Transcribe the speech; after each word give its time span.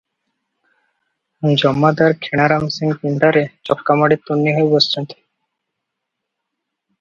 ଜମାଦାର 1.63 2.15
କିଣାରାମ 2.27 2.69
ସିଂ 2.77 2.95
ପିଣ୍ଡାରେ 3.03 3.45
ଚକାମାଡ଼ି 3.71 4.19
ତୁନି 4.31 4.57
ହୋଇ 4.57 4.67
ବସିଛନ୍ତି। 4.73 5.17